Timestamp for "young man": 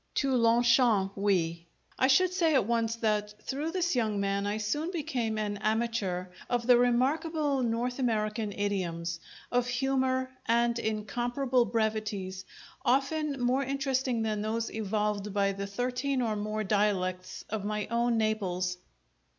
3.95-4.47